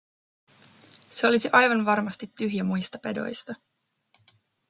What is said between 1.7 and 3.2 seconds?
varmasti tyhjä muista